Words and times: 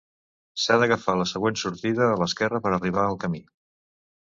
S'ha 0.61 0.77
d'agafar 0.83 1.15
la 1.19 1.27
següent 1.33 1.59
sortida 1.65 2.09
a 2.15 2.17
l'esquerra 2.23 2.65
per 2.65 2.73
arribar 2.81 3.07
al 3.13 3.21
camí. 3.27 3.45